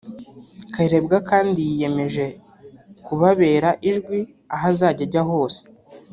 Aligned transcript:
Kayirebwa 0.73 1.17
kandi 1.29 1.59
yiyemeje 1.67 2.25
kubabera 3.05 3.69
ijwi 3.89 4.19
aho 4.55 4.65
azajya 4.71 5.03
ajya 5.07 5.23
hose 5.29 5.61